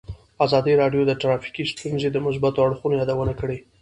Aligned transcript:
ازادي 0.45 0.73
راډیو 0.81 1.01
د 1.07 1.11
ټرافیکي 1.21 1.63
ستونزې 1.73 2.09
د 2.11 2.17
مثبتو 2.27 2.63
اړخونو 2.65 2.99
یادونه 3.01 3.33
کړې. 3.39 3.57